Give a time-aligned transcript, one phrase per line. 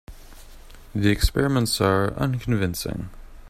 [0.95, 3.11] The experiments are unconvincing.